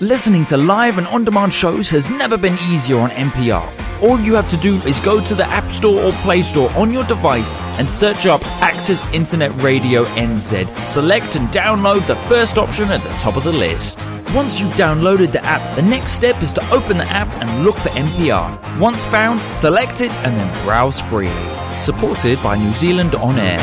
[0.00, 4.02] Listening to live and on demand shows has never been easier on MPR.
[4.02, 6.92] All you have to do is go to the App Store or Play Store on
[6.92, 10.88] your device and search up Access Internet Radio NZ.
[10.88, 14.04] Select and download the first option at the top of the list.
[14.34, 17.76] Once you've downloaded the app, the next step is to open the app and look
[17.76, 18.80] for MPR.
[18.80, 21.30] Once found, select it and then browse freely.
[21.78, 23.60] Supported by New Zealand On Air.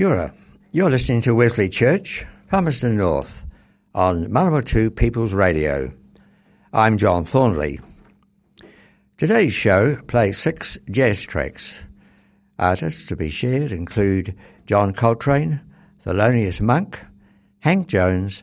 [0.00, 0.32] Ora.
[0.74, 3.46] You're listening to Wesley Church, Palmerston North,
[3.94, 5.92] on Manawatu People's Radio.
[6.72, 7.78] I'm John Thornley.
[9.16, 11.84] Today's show plays six jazz tracks.
[12.58, 14.34] Artists to be shared include
[14.66, 15.60] John Coltrane,
[16.04, 17.00] Thelonious Monk,
[17.60, 18.42] Hank Jones,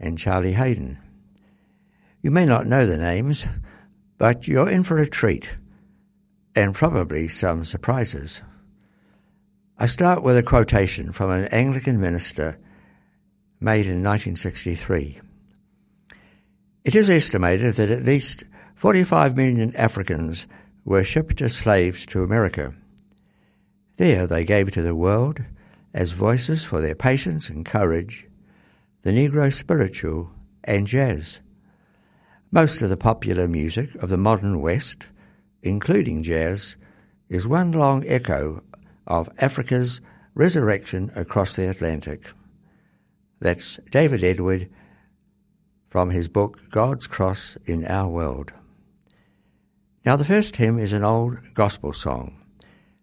[0.00, 0.98] and Charlie Haden.
[2.22, 3.46] You may not know the names,
[4.18, 5.58] but you're in for a treat
[6.56, 8.42] and probably some surprises.
[9.78, 12.58] I start with a quotation from an Anglican minister
[13.58, 15.20] made in 1963.
[16.84, 20.46] It is estimated that at least 45 million Africans
[20.84, 22.74] were shipped as slaves to America.
[23.96, 25.42] There they gave to the world,
[25.94, 28.28] as voices for their patience and courage,
[29.02, 30.30] the Negro spiritual
[30.64, 31.40] and jazz.
[32.50, 35.08] Most of the popular music of the modern West,
[35.62, 36.76] including jazz,
[37.28, 38.62] is one long echo
[39.12, 40.00] of Africa's
[40.34, 42.32] resurrection across the Atlantic.
[43.40, 44.70] That's David Edward
[45.90, 48.54] from his book God's Cross in Our World.
[50.06, 52.42] Now, the first hymn is an old gospel song.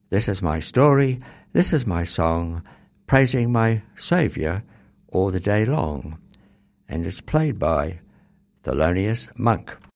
[0.10, 1.20] This is my story,
[1.54, 2.64] this is my song,
[3.06, 4.64] praising my Saviour
[5.10, 6.18] all the day long,
[6.88, 8.00] and it's played by
[8.64, 9.89] Thelonious Monk.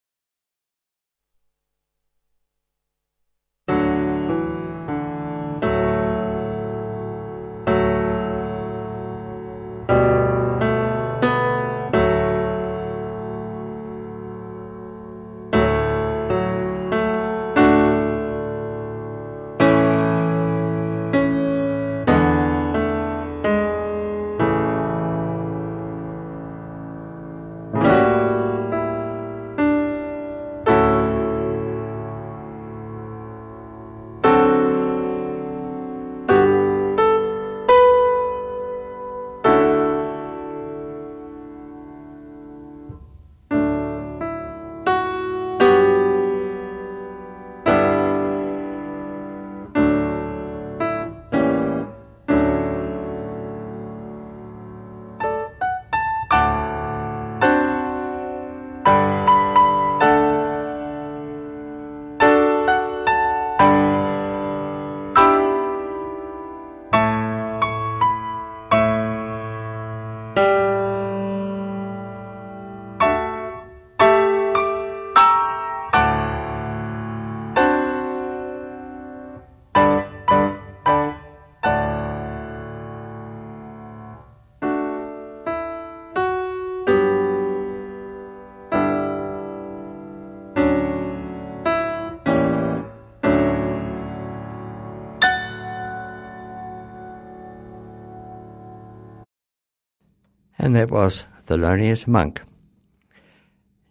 [100.63, 102.41] And that was Thelonious Monk.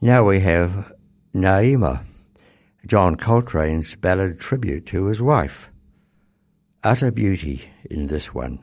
[0.00, 0.90] Now we have
[1.34, 2.02] Naima,
[2.86, 5.70] John Coltrane's ballad tribute to his wife.
[6.82, 8.58] Utter beauty in this one.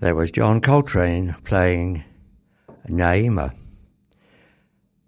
[0.00, 2.04] There was John Coltrane playing
[2.88, 3.54] Naima.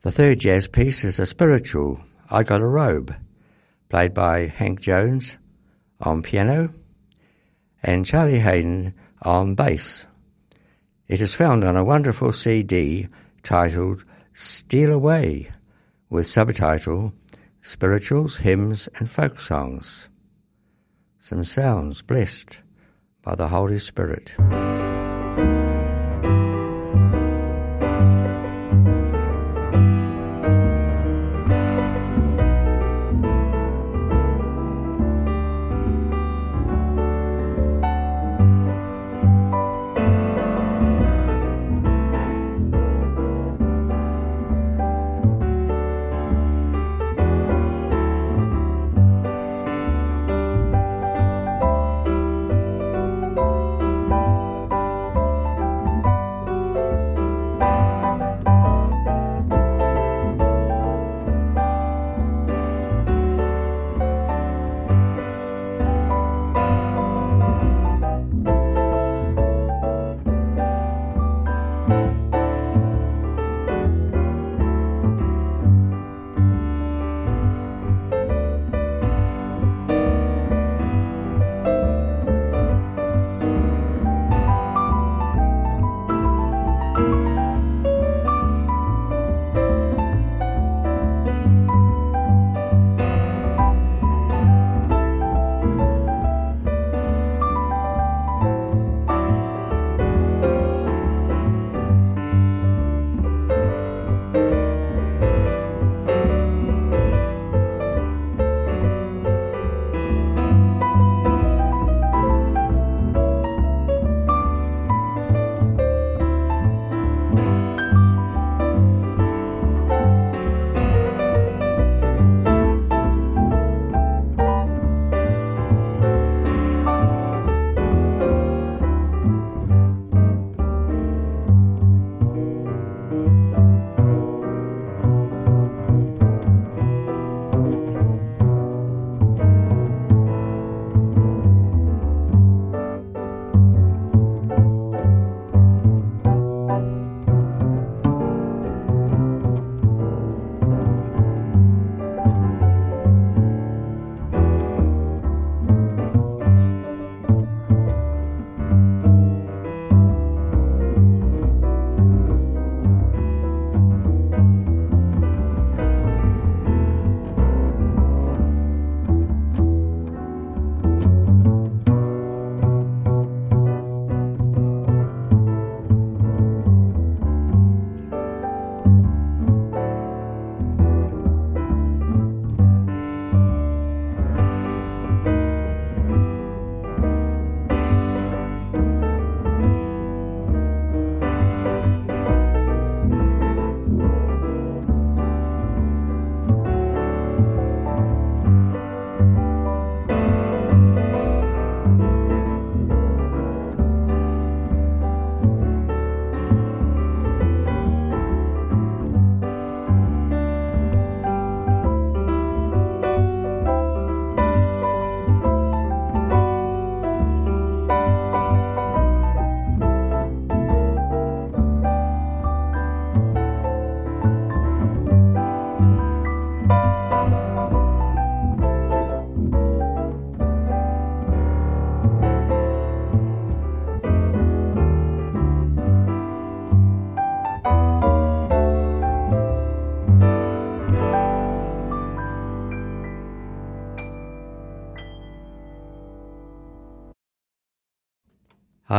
[0.02, 1.98] The third jazz piece is a spiritual,
[2.28, 3.16] I Got a Robe,
[3.88, 5.38] played by Hank Jones
[5.98, 6.74] on piano
[7.82, 8.92] and Charlie Haden
[9.22, 10.06] on bass.
[11.08, 13.08] It is found on a wonderful CD
[13.42, 15.50] titled Steal Away
[16.10, 17.14] with subtitle
[17.62, 20.10] Spirituals, Hymns and Folk Songs.
[21.18, 22.60] Some sounds blessed
[23.22, 24.36] by the Holy Spirit.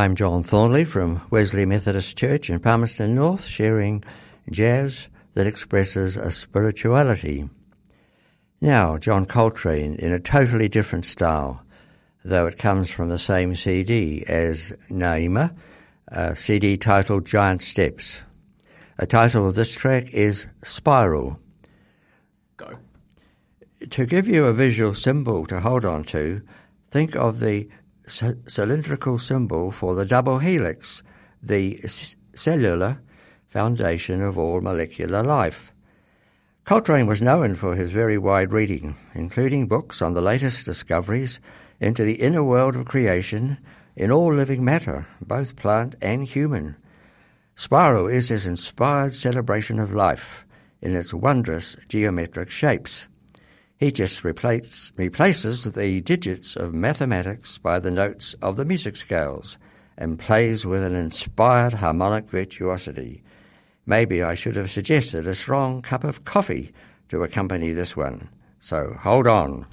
[0.04, 4.04] I'm John Thornley from Wesley Methodist Church in Palmerston North, sharing
[4.50, 7.48] jazz that expresses a spirituality.
[8.60, 11.64] Now, John Coltrane in a totally different style,
[12.22, 15.56] though it comes from the same CD as Naima,
[16.08, 18.24] a CD titled Giant Steps.
[18.98, 21.40] The title of this track is Spiral.
[22.58, 22.76] Go.
[23.88, 26.42] To give you a visual symbol to hold on to,
[26.90, 27.70] think of the
[28.06, 31.02] cylindrical symbol for the double helix,
[31.42, 33.00] the c- cellular
[33.46, 35.72] foundation of all molecular life.
[36.64, 41.38] Coltrane was known for his very wide reading, including books on the latest discoveries
[41.78, 43.58] into the inner world of creation
[43.96, 46.76] in all living matter, both plant and human.
[47.54, 50.46] Spiral is his inspired celebration of life
[50.80, 53.08] in its wondrous geometric shapes.
[53.78, 59.58] He just replace, replaces the digits of mathematics by the notes of the music scales
[59.96, 63.22] and plays with an inspired harmonic virtuosity.
[63.86, 66.72] Maybe I should have suggested a strong cup of coffee
[67.08, 68.28] to accompany this one.
[68.60, 69.66] So hold on.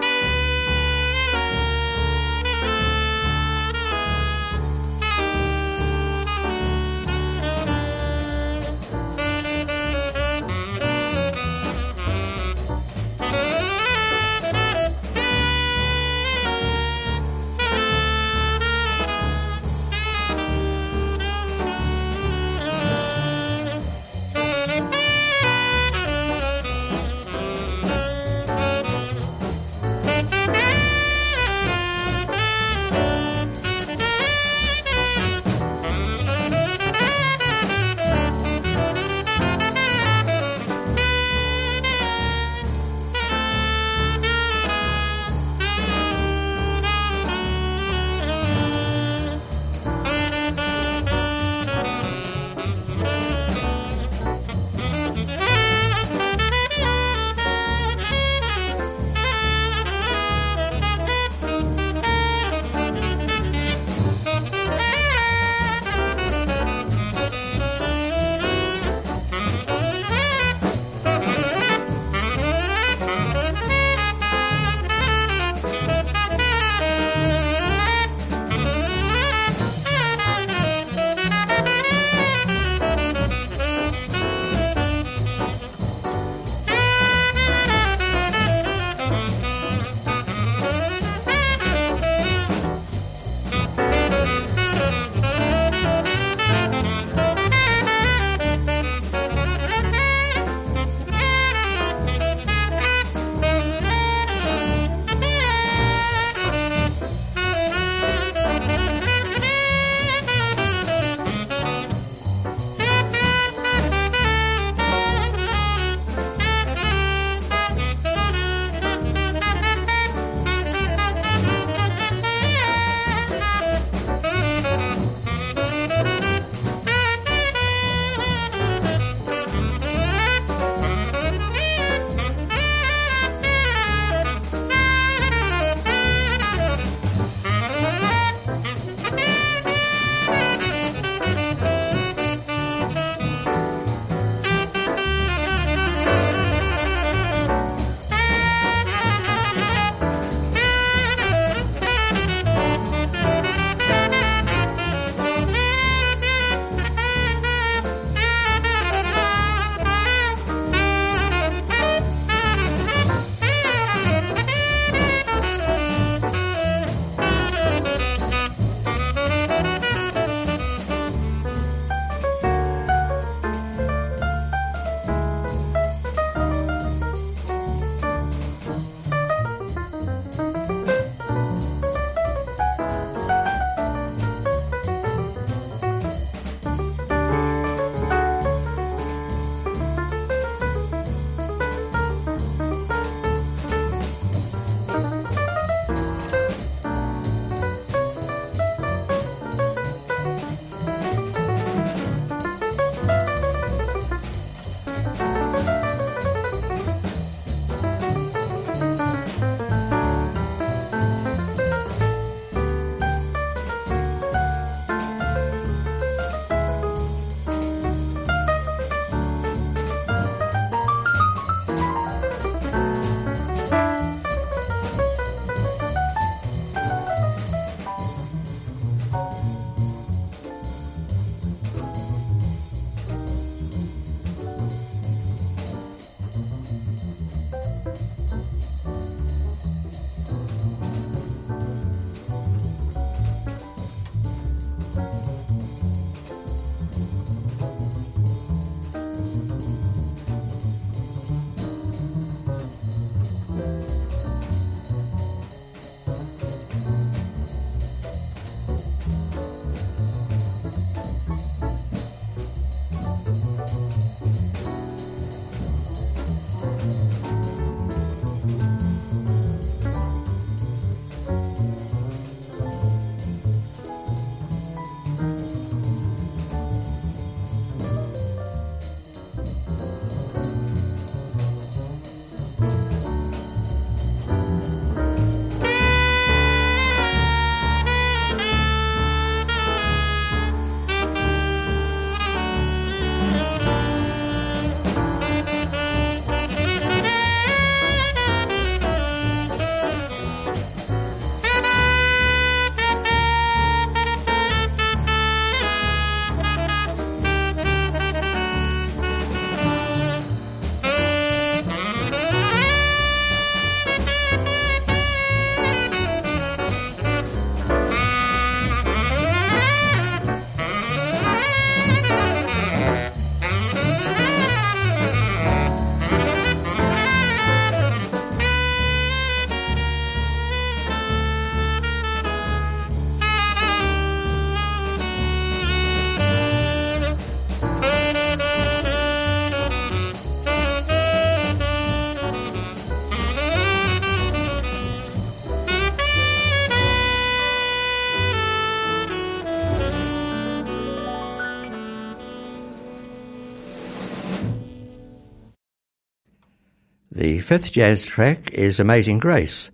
[357.52, 359.72] Fifth jazz track is Amazing Grace,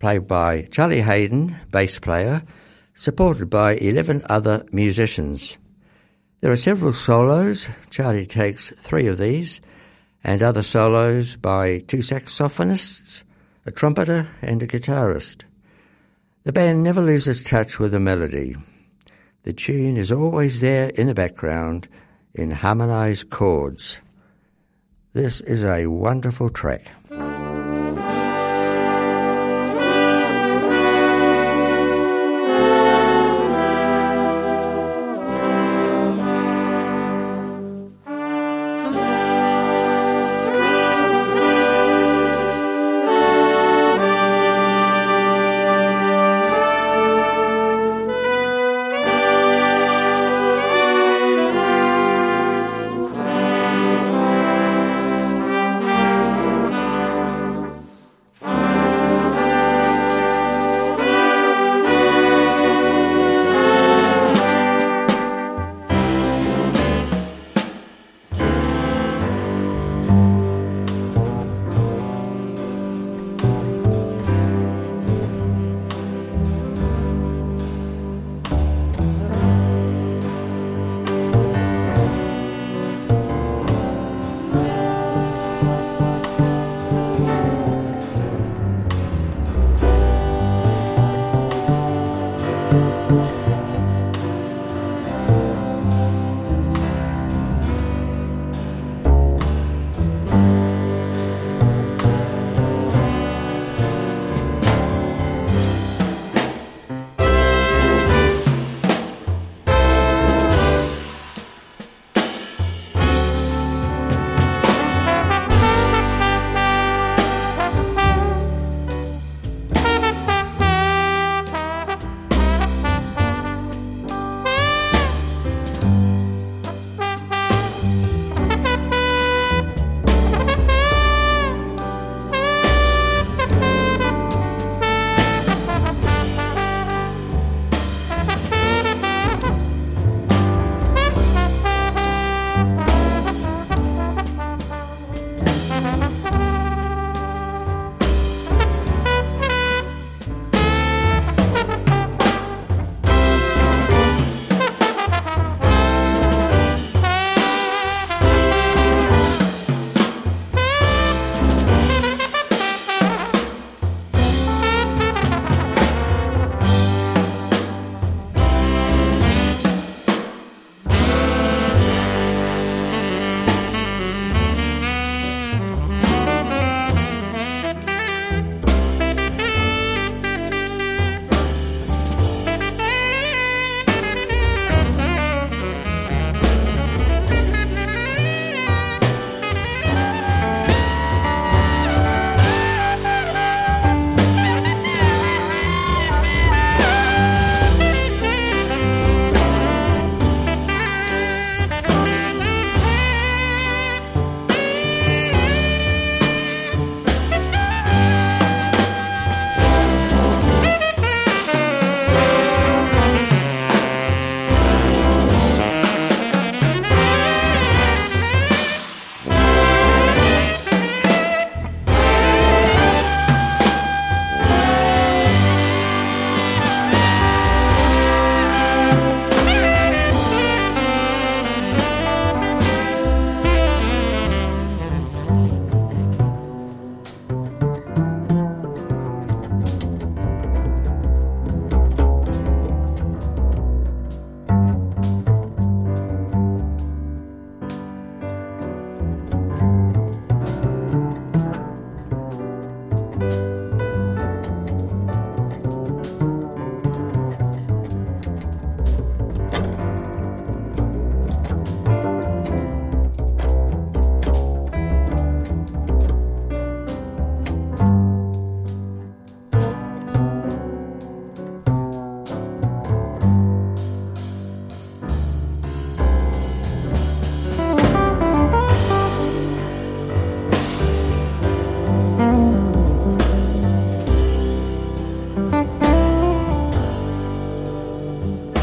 [0.00, 2.42] played by Charlie Haden, bass player,
[2.94, 5.56] supported by 11 other musicians.
[6.40, 7.68] There are several solos.
[7.90, 9.60] Charlie takes three of these,
[10.24, 13.22] and other solos by two saxophonists,
[13.66, 15.44] a trumpeter, and a guitarist.
[16.42, 18.56] The band never loses touch with the melody.
[19.44, 21.86] The tune is always there in the background
[22.34, 24.00] in harmonized chords.
[25.14, 26.90] This is a wonderful track.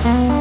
[0.02, 0.39] Mm-hmm.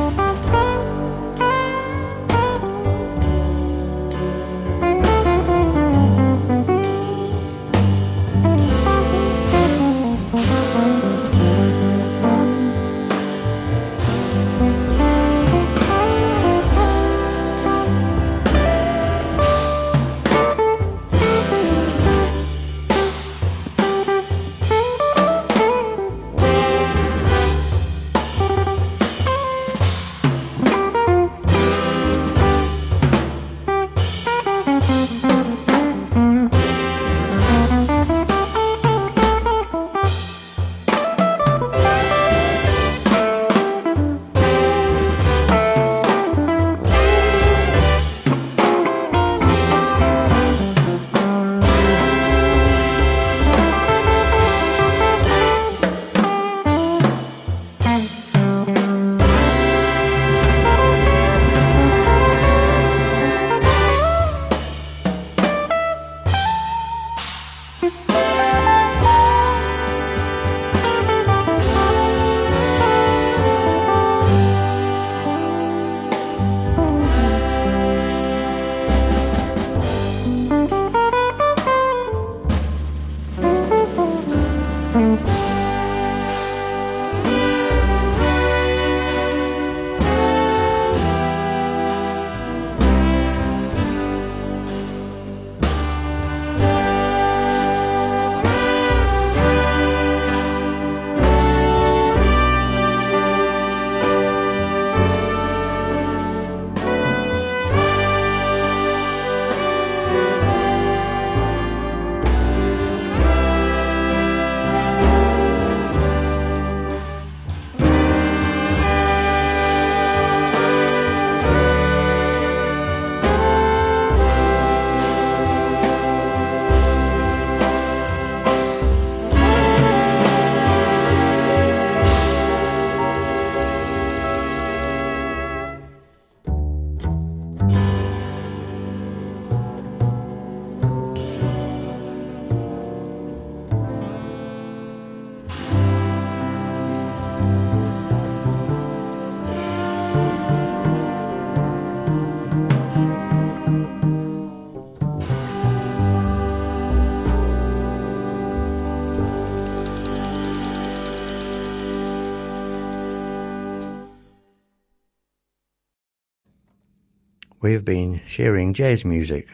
[167.61, 169.49] We have been sharing jazz music,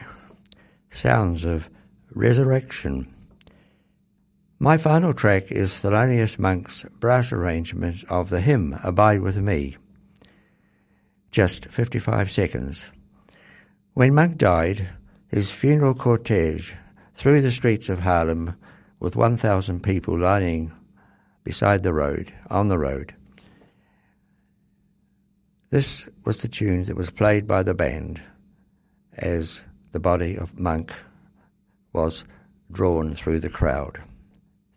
[0.89, 1.69] sounds of
[2.13, 3.11] resurrection.
[4.59, 9.75] My final track is Thelonious Monk's brass arrangement of the hymn Abide With Me.
[11.31, 12.91] Just 55 seconds.
[13.93, 14.89] When Monk died,
[15.27, 16.73] his funeral cortege
[17.15, 18.55] through the streets of Harlem
[18.99, 20.71] with 1,000 people lining
[21.43, 23.15] beside the road, on the road.
[25.75, 28.21] This was the tune that was played by the band
[29.17, 30.93] as the body of Monk
[31.91, 32.23] was
[32.71, 34.01] drawn through the crowd.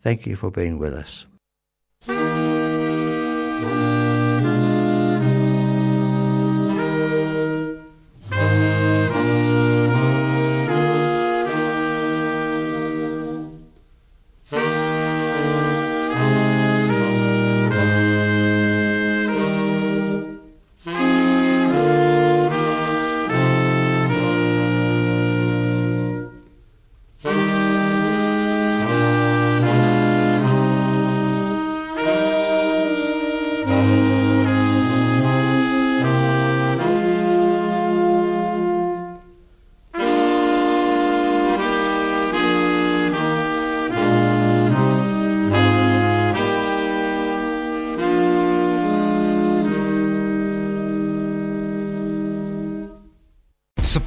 [0.03, 1.25] Thank you for being with us.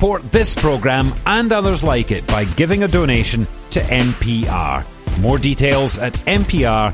[0.02, 4.84] Support this programme and others like it by giving a donation to MPR.
[5.20, 6.92] More details at mpr.nz.